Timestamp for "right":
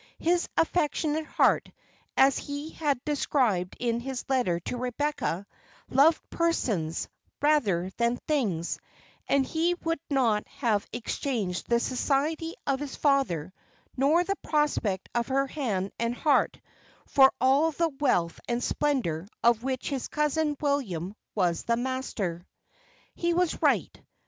23.61-24.01